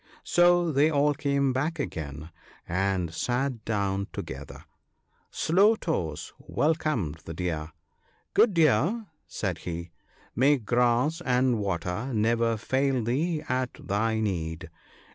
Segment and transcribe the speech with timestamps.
[0.23, 2.31] So they all came back again,
[2.67, 4.65] and sat down together.
[5.29, 7.71] Slow toes welcomed the Deer.
[8.33, 9.91] "Good Deer," said he,
[10.35, 14.71] "may grass and water never fail thee at thy need.